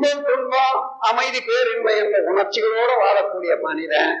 துன்பம் 0.00 0.98
அமைதி 0.98 1.40
பேரின்மை 1.40 1.96
என்ற 1.96 2.18
உணர்ச்சிகளோடு 2.26 2.94
வாழக்கூடிய 3.04 3.60
மனிதன் 3.60 4.12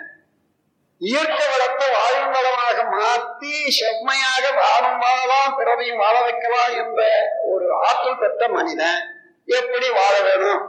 இயற்கை 1.00 1.46
வளத்தை 1.48 1.88
வாழும் 1.90 2.30
வளமாக 2.30 2.82
மாற்றி 2.82 3.70
செம்மையாக 3.70 4.44
வாழும் 4.50 4.98
வாழலாம் 4.98 5.56
பிறவையும் 5.56 5.96
வாழ 5.96 6.20
வைக்கலாம் 6.20 6.72
என்ற 6.72 7.02
ஒரு 7.42 7.66
ஆற்றல் 7.74 8.18
பெற்ற 8.18 8.48
மனிதன் 8.48 8.98
எப்படி 9.44 9.90
வாழ 9.90 10.20
வேணும் 10.20 10.62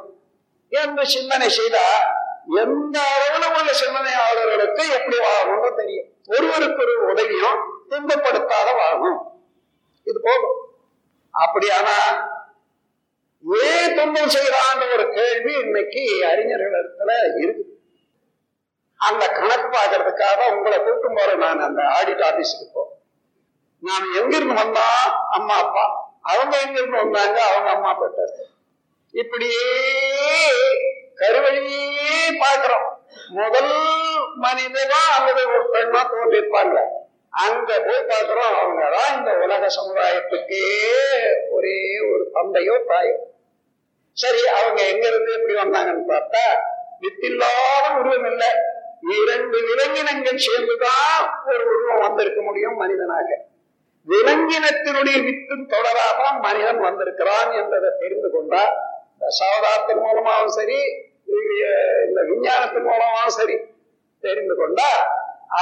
என்று 0.72 1.06
சிந்தனை 1.06 1.50
செய்தா 1.50 1.88
எந்த 2.62 3.00
அளவுல 3.16 3.46
உள்ள 3.60 3.72
சிந்தனையாளர்களுக்கு 3.74 4.84
எப்படி 4.90 5.18
வாழணும்னு 5.18 5.76
தெரியும். 5.76 6.08
ஒருவருக்கு 6.26 6.82
ஒரு 6.84 7.08
உதவியும் 7.08 7.60
துன்பப்படுத்தாத 7.90 8.70
வாழணும். 8.82 9.20
இது 10.04 10.20
போதும். 10.24 10.58
அப்படியானா 11.34 11.98
துன்பம் 14.00 14.30
செய்யறான்ற 14.30 14.94
ஒரு 14.94 15.14
கேள்வி 15.14 15.54
இன்னைக்கு 15.54 16.28
அறிஞர்கள் 16.32 16.76
இடத்துல 16.80 17.12
இருக்குது 17.24 17.56
அந்த 18.96 19.30
கணக்கு 19.30 19.68
பார்க்கறதுக்காக 19.68 20.56
உங்களை 20.56 20.78
கூட்டும் 20.78 21.16
போற 21.16 21.36
நான் 21.36 21.60
அந்த 21.60 21.82
ஆடிட் 21.82 22.24
ஆபீஸுக்கு 22.30 22.66
போறேன் 22.74 22.98
நான் 23.84 24.16
எங்கிருந்து 24.16 24.54
வந்தா 24.54 24.88
அம்மா 25.30 25.56
அப்பா? 25.56 26.12
அவங்க 26.22 26.60
எங்கிருந்து 26.60 26.98
வந்தாங்க? 26.98 27.44
அவங்க 27.44 27.70
அம்மா 27.70 27.94
பெற்றார் 27.94 28.48
இப்படியே 29.14 29.68
கருவழியே 31.16 32.28
பார்க்கிறோம். 32.40 32.88
முதல் 33.30 33.74
மனிதனா 34.42 35.00
அல்லது 35.18 35.48
ஒரு 35.48 35.66
பெண்ணா 35.74 36.02
தோன்றிருப்பாங்க. 36.12 36.78
அங்க 37.30 37.80
போய் 37.80 38.04
பார்க்கிறோம். 38.04 38.54
அவங்கதான் 38.54 39.18
இந்த 39.18 39.32
உலக 39.32 39.68
சமுதாயத்துக்கே 39.68 40.64
ஒரே 41.50 42.00
ஒரு 42.14 42.30
தந்தையோ 42.34 42.84
தாயோ. 42.88 43.18
சரி 44.20 44.42
அவங்க 44.48 44.80
எங்க 44.88 45.08
இருந்து 45.08 45.32
எப்படி 45.34 45.56
வந்தாங்கன்னு 45.56 46.06
பார்த்தா 46.14 46.44
வித்தில்லாத 47.02 47.86
உருவம் 48.00 48.28
இல்லை. 48.32 48.50
இரண்டு 49.18 49.58
விலங்கினங்கள் 49.68 50.46
சேர்ந்துதான் 50.48 51.22
ஒரு 51.46 51.64
உருவம் 51.74 52.04
வந்திருக்க 52.08 52.42
முடியும் 52.42 52.76
மனிதனாக. 52.76 53.30
விலங்கினத்தினுடைய 54.08 55.18
வித்தும் 55.28 55.66
தொடராதான் 55.74 56.38
மனிதன் 56.40 56.80
வந்திருக்கிறான் 56.80 57.52
என்பதை 57.52 57.90
தெரிந்து 58.00 58.30
கொண்டா 58.30 58.62
இந்த 59.14 59.96
மூலமாகவும் 59.96 60.56
சரி 60.58 60.80
இந்த 62.08 62.20
விஞ்ஞானத்தின் 62.30 62.88
மூலமாகவும் 62.92 63.38
சரி 63.40 63.56
தெரிந்து 64.24 64.56
கொண்டா 64.56 64.90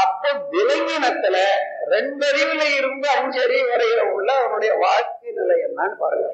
அப்ப 0.01 0.31
விலங்கினத்துல 0.51 1.37
ரெண்டு 1.85 2.23
அறிவுல 2.31 2.63
இருந்து 2.77 3.07
அஞ்சு 3.09 3.39
அறிவு 3.43 3.65
வரையில 3.69 4.01
உள்ள 4.11 4.29
அவனுடைய 4.33 4.71
வாழ்க்கை 4.75 5.31
நிலை 5.31 5.57
என்னன்னு 5.59 5.97
பாருங்க. 5.99 6.27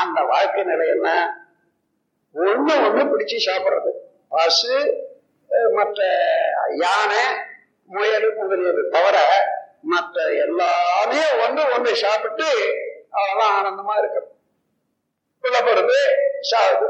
அந்த 0.00 0.18
வாழ்க்கை 0.30 0.62
நிலை 0.64 0.86
என்ன? 0.88 1.08
ஒண்ணு 2.34 2.74
ஒண்ணு 2.86 3.02
பிடிச்சு 3.12 3.38
சாப்பிடுறது. 3.46 3.90
பசு 4.34 4.76
மற்ற 5.72 6.00
யானை 6.82 7.22
முயல் 7.94 8.28
முதலியது 8.36 8.82
தவிர 8.90 9.16
மற்ற 9.92 10.16
எல்லாமே 10.44 11.22
ஒன்று 11.44 11.62
ஒன்று 11.74 11.92
சாப்பிட்டு 12.02 12.48
அதெல்லாம் 13.16 13.54
ஆனந்தமா 13.58 13.94
இருக்கிறது. 13.98 14.30
புலப்படுது 15.44 15.98
சாகுது 16.50 16.88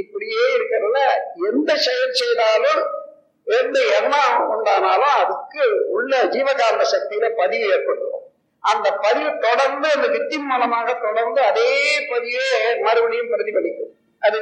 இப்படியே 0.00 0.44
இருக்கிறதுல 0.56 1.00
எந்த 1.50 1.70
செயல் 1.86 2.18
செய்தாலும் 2.20 2.82
எந்த 3.46 3.78
எண்ணம் 3.98 4.36
உண்டானாலும் 4.52 5.14
அதுக்கு 5.22 5.64
உள்ள 5.88 6.12
ஜீவகாந்த 6.34 6.84
சக்தியில 6.94 7.28
பதிவு 7.40 7.66
ஏற்பட்டுரும். 7.74 8.21
அந்த 8.70 8.88
பதிவு 9.04 9.30
தொடர்ந்து 9.46 9.86
அந்த 9.94 10.06
வித்தின் 10.14 10.46
மூலமாக 10.50 10.88
தொடர்ந்து 11.06 11.40
அதே 11.50 11.70
பதியே 12.10 12.46
மறுபடியும் 12.86 13.30
பிரதிபலிக்கும். 13.32 13.92
அது 14.22 14.38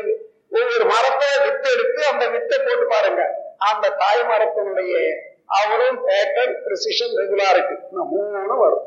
ஒவ்வொரு 0.59 0.85
மரத்தை 0.93 1.29
வித்து 1.45 1.69
எடுத்து 1.75 2.01
அந்த 2.13 2.25
வித்தை 2.35 2.59
போட்டு 2.59 2.87
பாருங்க. 2.95 3.23
அந்த 3.71 3.93
தாய் 4.03 4.23
மரத்தினுடைய 4.31 4.95
அவரும் 5.59 5.99
பேட்டர்ன் 6.07 6.57
ப்ரிசிஷன் 6.65 7.15
ரெகுலாரிட்டி 7.21 7.77
மூணு 8.15 8.57
வரும். 8.63 8.87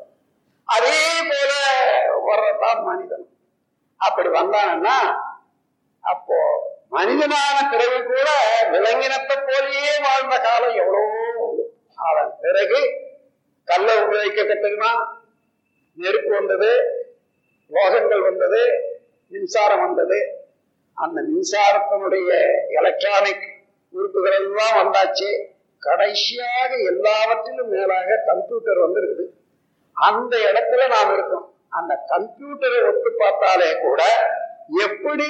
அதே 0.75 0.99
போல 1.29 1.51
வர்றதான் 2.27 2.81
மனிதன். 2.89 3.25
அப்படி 3.99 4.29
வந்தாங்கன்னா 4.39 4.97
அப்போ 6.03 6.37
மனிதனான 6.95 7.57
பிறகு 7.73 7.99
கூட 8.11 8.29
விலங்கினத்தை 8.73 9.35
போலயே 9.49 9.93
வாழ்ந்த 10.05 10.35
காலம் 10.45 10.77
எவ்வளவோ 10.81 11.21
அதன் 12.07 12.33
பிறகு 12.45 12.79
கல்ல 13.67 13.89
உபயோகிக்க 14.03 14.41
கத்துக்கினா 14.43 14.91
நெருப்பு 15.93 16.29
வந்தது 16.29 16.71
லோகங்கள் 17.71 18.21
வந்தது 18.21 18.61
மின்சாரம் 19.27 19.79
வந்தது. 19.79 20.19
அந்த 20.93 21.21
மின்சாரத்தினுடைய 21.21 22.29
எலக்ட்ரானிக் 22.69 23.45
உறுப்புகள் 23.89 24.31
எல்லாம் 24.31 24.75
வந்தாச்சு. 24.81 25.47
கடைசியாக 25.79 26.75
எல்லாவற்றிலும் 26.75 27.69
மேலாக 27.69 28.23
கம்ப்யூட்டர் 28.25 28.77
வந்திருக்குது. 28.77 29.25
அந்த 29.93 30.37
இடத்துல 30.37 30.87
நாம் 30.87 31.13
இருக்கோம். 31.13 31.55
அந்த 31.69 31.93
கம்ப்யூட்டரை 32.09 32.79
ஒத்து 32.87 33.11
பார்த்தாலே 33.17 33.79
கூட 33.79 34.03
எப்படி 34.77 35.29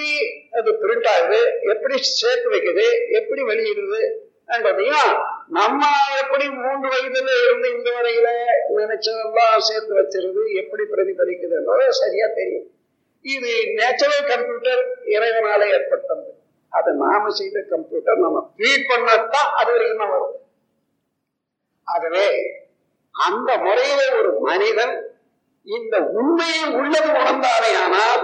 அது 0.52 0.72
பிரிண்ட் 0.72 1.08
ஆகுது 1.08 1.60
எப்படி 1.64 1.98
சேர்த்து 1.98 2.52
வைக்குது 2.52 2.86
எப்படி 3.10 3.42
வெளியிடுது 3.44 4.02
என்பதையும் 4.50 5.12
நம்ம 5.58 5.82
எப்படி 6.22 6.46
மூன்று 6.50 6.88
வயதுல 6.94 7.30
இருந்து 7.44 7.68
இந்த 7.76 7.90
வரையில 7.96 8.28
நினைச்சதெல்லாம் 8.78 9.66
சேர்த்து 9.68 9.94
வச்சிருது 10.00 10.42
எப்படி 10.62 10.84
பிரதிபலிக்குது 10.94 11.56
என்பது 11.60 11.86
சரியா 12.02 12.28
தெரியும். 12.40 12.68
இது 13.26 13.52
நேச்சுரல் 13.80 14.30
கம்ப்யூட்டர் 14.32 14.84
இறைவனால 15.16 15.62
ஏற்பட்டது. 15.76 16.26
அதை 16.70 16.94
நாம 17.04 17.30
செய்த 17.40 17.58
கம்ப்யூட்டர் 17.70 18.24
நம்ம 18.26 18.40
ஃபீட் 18.58 18.90
பண்ணத்தான் 18.92 19.50
அது 19.60 19.72
வரைக்கும் 19.72 20.02
தான் 20.04 20.14
வரும். 20.16 20.38
ஆகவே 21.88 22.28
அந்த 23.16 23.50
முறையில 23.58 24.02
ஒரு 24.20 24.32
மனிதன் 24.50 24.96
இந்த 25.68 25.96
உண்மையை 26.20 26.64
உள்ளது 26.80 27.10
உணர்ந்தாரே 27.20 27.72
ஆனால் 27.84 28.24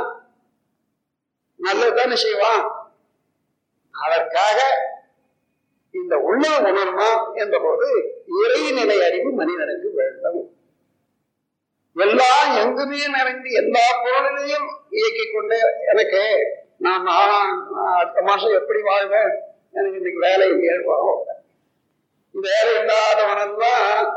நல்லதுதானே 1.59 2.13
செய்வான். 2.25 2.63
அதற்காக 3.93 4.59
இந்த 6.09 6.21
உள்ள 6.27 6.43
உணரணும் 6.59 7.23
என்ற 7.41 7.55
போது 7.63 7.87
இறைநிலை 8.37 8.95
அறிவு 9.07 9.31
மனிதனுக்கு 9.39 9.89
வேண்டும். 9.97 10.39
எல்லாம் 11.95 12.49
எங்குமே 12.61 13.01
நிறைந்து 13.15 13.49
எல்லா 13.61 13.83
பொருளிலையும் 14.03 14.65
இயக்கிக் 14.99 15.33
கொண்டு 15.33 15.59
எனக்கு 15.91 16.21
நான் 16.77 17.05
அடுத்த 17.97 18.21
மாசம் 18.21 18.57
எப்படி 18.59 18.81
வாழ்வேன்? 18.81 19.31
எனக்கு 19.71 19.99
இன்னைக்கு 19.99 20.19
வேலை 20.19 20.47
ஏற்படும் 20.71 21.21
வேலை 22.35 22.71
இல்லாதவனெல்லாம் 22.79 24.09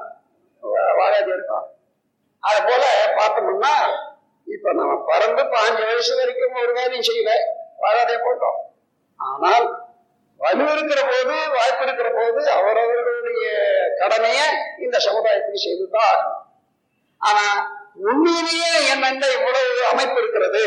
வாழாது 0.99 1.31
இருக்கான் 1.37 1.69
அது 2.39 2.61
போல 2.71 2.83
பார்த்தோம்னா 3.19 3.77
இப்ப 4.47 4.73
நம்ம 4.73 4.99
பறந்து 5.07 5.43
பாஞ்சு 5.57 5.83
வயசு 5.91 6.13
வரைக்கும் 6.17 6.61
ஒரு 6.65 6.73
வேலையும் 6.73 7.09
செய்யல. 7.11 7.33
வாழாதே 7.85 8.19
போட்டோம். 8.27 8.59
ஆனால் 9.21 9.67
வலு 10.43 10.73
இருக்கிற 10.73 11.01
போது 11.03 11.35
வாய்ப்பு 11.51 11.83
இருக்கிற 11.83 12.09
போது 12.15 12.51
அவரவர்களுடைய 12.51 13.51
கடமையை 13.99 14.47
இந்த 14.81 14.99
சமுதாயத்துக்கு 14.99 15.55
செய்துதான் 15.55 16.15
ஆகணும். 16.15 16.41
ஆனா 17.19 17.45
உண்மையிலேயே 17.95 18.89
என்னென்ன 18.91 19.27
இவ்வளவு 19.27 19.87
அமைப்பு 19.93 20.19
இருக்கிறது? 20.19 20.65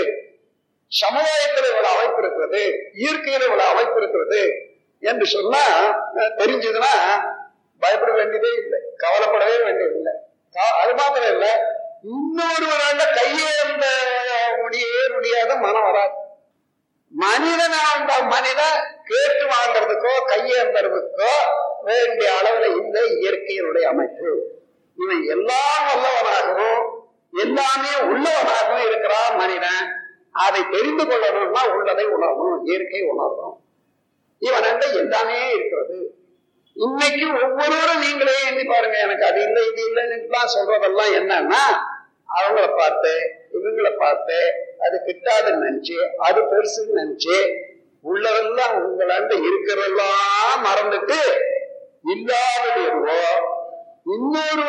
சமுதாயத்தில் 0.87 1.69
இவ்வளவு 1.69 1.93
அமைப்பு 1.93 2.21
இருக்கிறது? 2.21 2.89
இயற்கையில் 2.93 3.41
இவ்வளவு 3.41 3.69
அமைப்பு 3.69 3.97
இருக்கிறது? 3.97 4.69
என்று 4.99 5.25
சொன்னா 5.25 5.63
தெரிஞ்சதுன்னா 6.15 6.93
பயப்பட 7.79 8.11
வேண்டியதே 8.11 8.51
இல்லை. 8.53 8.79
கவலைப்படவே 8.97 9.63
வேண்டியது 9.63 9.95
இல்லை. 9.95 10.13
அது 10.81 10.93
மாத்திரம் 10.93 11.29
இல்லை. 11.29 11.51
இன்னொருவரால 12.13 13.01
இருந்த 13.61 13.87
முடியவே 14.61 15.07
முடியாத 15.13 15.55
மனம் 15.55 15.87
வராது. 15.91 16.13
மனிதனா 17.23 17.83
மனிதன் 18.29 18.94
மனிதன் 20.05 20.29
கையேந்தர்வுக்கோ 20.31 20.31
கையேந்தறதுக்கோ 20.31 21.33
வேண்டிய 21.83 22.29
அளவுல 22.39 22.65
இந்த 22.79 22.99
இயற்கையினுடைய 23.15 23.83
அமைப்பு. 23.83 24.31
இவன் 24.97 25.23
எல்லாம் 25.25 25.85
வல்லவனாகவும் 25.87 26.83
எல்லாமே 27.33 27.93
உள்ளவனாகவும் 28.11 28.85
இருக்கிறான் 28.85 29.35
மனிதன். 29.35 29.85
அதை 30.31 30.61
தெரிந்து 30.69 31.03
கொள்ளணும்னா 31.03 31.61
உள்ளதை 31.75 32.05
உணரணும் 32.05 32.55
இயற்கை 32.63 33.01
உணரணும். 33.01 33.57
இவன் 34.41 34.67
எல்லாமே 34.95 35.53
இருக்கிறது. 35.53 35.97
இன்னைக்கு 36.75 37.25
ஒவ்வொருவரும் 37.43 37.99
நீங்களே 37.99 38.37
எண்ணி 38.47 38.63
பாருங்க 38.63 38.97
எனக்கு 38.97 39.25
அது 39.25 39.41
இல்லை 39.41 39.61
இது 39.67 39.83
இல்லைன்னு 39.89 40.17
சொல்றதெல்லாம் 40.55 41.11
என்னன்னா 41.19 41.63
அவங்கள 42.37 42.75
பார்த்து 42.75 43.13
இவங்களை 43.51 43.91
பார்த்து 43.97 44.39
அது 44.79 44.95
கிட்டாதுன்னு 45.05 45.65
நினைச்சு 45.65 45.97
அது 46.17 46.41
பெருசுன்னு 46.41 46.99
நினைச்சு 47.01 47.37
உள்ளதெல்லாம் 48.05 48.75
உங்களாண்ட 48.81 49.33
இருக்கிறதெல்லாம் 49.47 50.63
மறந்துட்டு 50.63 51.19
இல்லாதது 52.03 52.81
எதுவோ 52.85 53.21
இன்னொரு 54.05 54.63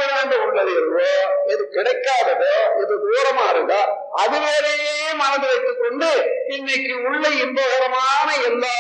உள்ளது 0.47 0.71
எதுவோ 0.73 1.09
எது 1.47 1.63
கிடைக்காததோ 1.73 2.53
எது 2.83 2.95
தூரமா 3.05 3.45
இருந்தோ 3.49 3.81
அது 4.13 4.39
வேறையே 4.41 4.95
மனது 5.15 5.47
வைத்துக் 5.47 5.81
கொண்டு 5.81 6.11
இன்னைக்கு 6.47 6.95
உள்ள 7.03 7.25
இன்பகரமான 7.43 8.29
எல்லா 8.43 8.77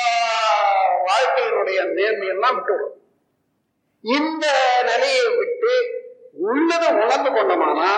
வாழ்க்கையினுடைய 1.06 1.80
நேர்மையெல்லாம் 1.96 2.56
விட்டுவிடும் 2.56 2.94
இந்த 4.04 4.46
நிலையை 4.82 5.26
விட்டு 5.36 5.74
உள்ளதை 6.46 6.88
உணர்ந்து 7.02 7.30
கொண்டோமானா 7.30 7.90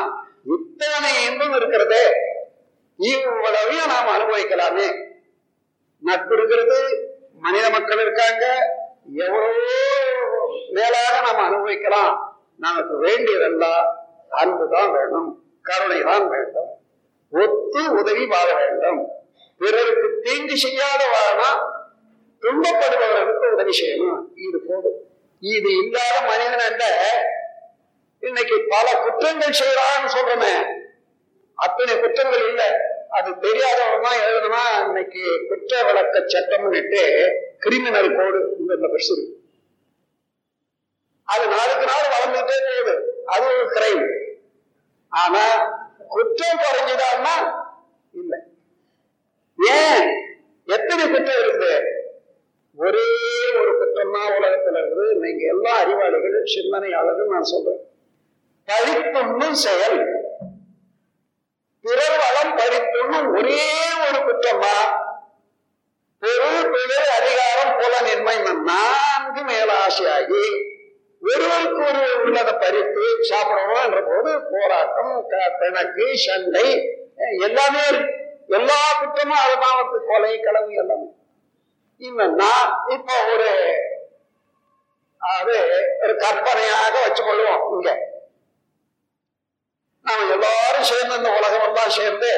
இத்தனை 0.54 1.10
இன்பம் 1.24 1.54
இருக்கிறதே. 1.54 2.04
இவ்வளவையும் 2.98 3.86
நாம் 3.86 4.12
அனுபவிக்கலாமே. 4.14 4.86
நட்பு 6.02 6.32
இருக்கிறது 6.36 6.78
மனித 7.44 7.66
மக்கள் 7.70 8.02
இருக்காங்க. 8.04 8.44
எவ்வளவோ 9.24 9.76
மேலாக 10.76 11.14
நாம் 11.26 11.46
அனுபவிக்கலாம். 11.48 12.14
நமக்கு 12.64 12.94
வேண்டியதெல்லாம் 13.06 13.84
அன்பு 14.40 14.64
தான் 14.74 14.90
வேணும் 14.96 15.28
கருணை 15.68 16.00
தான் 16.10 16.26
வேண்டும். 16.34 16.70
ஒத்து 17.32 17.80
உதவி 18.00 18.24
வாழ 18.26 18.48
வேண்டும். 18.60 19.00
பிறருக்கு 19.60 20.08
தீங்கு 20.26 20.56
செய்யாத 20.64 21.02
வாழனா 21.14 21.50
துன்பப்படுபவர்களுக்கு 22.42 23.46
உதவி 23.56 23.74
செய்யணும். 23.80 24.20
இது 24.46 24.58
போதும். 24.68 24.98
இது 25.42 25.70
இல்லாத 25.82 26.16
மனிதன் 26.30 26.66
அல்ல. 26.68 26.84
இன்னைக்கு 28.22 28.56
பல 28.74 28.86
குற்றங்கள் 29.04 29.58
செய்யறான்னு 29.62 30.08
சொல்றமே. 30.16 30.54
அத்தனை 31.58 31.94
குற்றங்கள் 32.00 32.44
இல்லை 32.50 32.68
அது 33.16 33.30
தெரியாதவன் 33.44 34.04
தான் 34.06 34.22
எழுதுனா 34.24 34.62
இன்னைக்கு 34.86 35.22
குற்ற 35.78 35.88
விளக்க 35.88 36.18
சட்டம்னுட்டு 36.32 37.02
கிரிமினல் 37.64 38.14
கோடு 38.16 38.38
இந்த 38.60 38.72
பெருசு 38.92 39.12
இருக்கு. 39.14 39.34
அது 41.28 41.44
நாளுக்கு 41.52 41.84
நாள் 41.90 42.12
வளர்ந்துட்டே 42.14 42.56
போகுது. 42.66 42.94
அது 43.32 43.44
ஒரு 43.52 43.66
கிரைம் 43.74 44.02
ஆனா 45.12 45.44
குற்றம் 46.14 46.60
குறைஞ்சுதான்னா 46.62 47.34
இல்லை. 48.14 48.38
ஏன்? 49.58 50.08
எத்தனை 50.68 51.04
குற்றம் 51.14 51.40
இருக்குது 51.42 51.72
ஒரே 52.78 53.06
ஒரு 53.60 53.70
குற்றம் 53.80 54.14
தான் 54.16 54.34
உலகத்துல 54.38 54.80
இருக்குது. 54.82 55.06
நீங்க 55.24 55.44
எல்லா 55.54 55.72
அறிவாளிகளும் 55.82 56.52
சிந்தனையாளர்கள் 56.56 57.34
நான் 57.34 57.50
சொல்றேன். 57.54 57.82
பழிப்புண்ணும் 58.68 59.58
செயல் 59.64 60.00
பிறர் 61.84 62.18
வளம் 62.22 62.56
பறித்துண்ணும் 62.60 63.28
ஒரே 63.38 63.66
ஒரு 64.06 64.18
குற்றமா 64.28 64.76
பொருள் 66.22 66.70
பிறர் 66.74 67.10
அதிகாரம் 67.18 67.74
புலனின்மை 67.80 68.34
நான்கு 68.68 69.42
மேல 69.48 69.68
ஆசையாகி 69.84 70.42
ஒருவருக்கு 71.22 71.80
ஒரு 71.90 72.02
உள்ளதை 72.24 72.54
பறித்து 72.62 73.04
சாப்பிடணும் 73.30 73.82
என்ற 73.84 74.00
போது 74.08 74.30
போராட்டம் 74.50 75.12
பிணக்கு 75.68 76.04
சண்டை. 76.18 76.66
எல்லாமே 77.46 77.86
எல்லா 78.56 78.80
குற்றமும் 78.98 79.40
அதுதான் 79.44 80.04
கொலை 80.10 80.40
களவு 80.40 80.74
எல்லாமே. 80.74 81.08
இன்னும் 81.96 82.38
இப்ப 82.88 83.12
ஒரு 83.32 83.48
அது 85.34 85.56
ஒரு 86.02 86.16
கற்பனையாக 86.16 86.94
வச்சுக்கொள்வோம் 87.04 87.64
இங்க. 87.74 87.90
நாம 90.02 90.26
எல்லாரும் 90.32 90.88
சேர்ந்து 90.90 91.16
இந்த 91.16 91.30
உலகம் 91.38 91.66
எல்லாம் 91.66 91.96
சேர்ந்து 91.98 92.30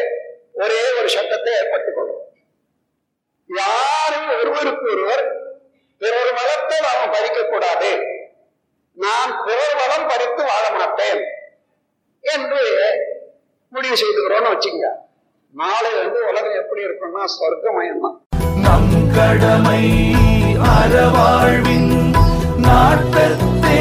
ஒரே 0.55 0.81
ஒரு 0.99 1.09
சட்டத்தை 1.09 1.53
ஏற்பட்டுக் 1.53 1.99
கொள்வோம். 1.99 2.25
யாரும் 3.61 4.31
ஒருவருக்கு 4.39 4.91
ஒருவர் 4.91 5.25
பிறர் 5.99 6.33
மதத்தை 6.33 6.79
நாம் 6.81 7.13
பறிக்க 7.13 7.45
கூடாது. 7.45 7.91
நான் 8.95 9.43
பிறர் 9.45 9.77
மதம் 9.83 10.09
பறித்து 10.09 10.45
வாழ 10.45 10.65
மாட்டேன். 10.71 11.23
பூர்த்தி 13.91 14.05
செய்துக்கிறோம்னு 14.07 14.51
வச்சுக்கோங்க. 14.53 14.89
நாளை 15.55 15.91
வந்து 16.01 16.19
உலகம் 16.31 16.59
எப்படி 16.61 16.83
இருக்கும்னா 16.87 17.23
சொர்க்கமயம் 17.37 18.03
தான் 18.05 18.19
நம் 18.65 18.93
கடமை 19.17 19.83
அறவாழ்வின் 20.75 21.91
நாட்டத்தே. 22.67 23.81